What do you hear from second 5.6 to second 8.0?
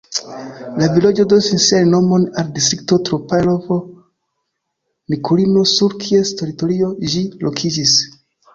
sur kies teritorio ĝi lokiĝis.